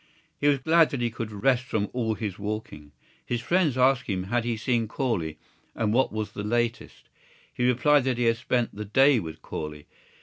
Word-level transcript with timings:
He 0.39 0.47
was 0.47 0.57
glad 0.57 0.89
that 0.89 1.01
he 1.01 1.11
could 1.11 1.31
rest 1.31 1.63
from 1.63 1.87
all 1.93 2.15
his 2.15 2.39
walking. 2.39 2.91
His 3.23 3.39
friends 3.39 3.77
asked 3.77 4.07
him 4.07 4.23
had 4.23 4.45
he 4.45 4.57
seen 4.57 4.87
Corley 4.87 5.37
and 5.75 5.93
what 5.93 6.11
was 6.11 6.31
the 6.31 6.43
latest. 6.43 7.07
He 7.53 7.67
replied 7.67 8.05
that 8.05 8.17
he 8.17 8.23
had 8.23 8.37
spent 8.37 8.73
the 8.73 8.85
day 8.85 9.19
with 9.19 9.43
Corley. 9.43 9.85